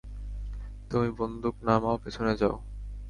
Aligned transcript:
তুমি 0.91 1.09
বন্দুক 1.19 1.55
নামাও 1.67 2.01
পেছনে 2.03 2.33
যাও! 2.35 2.55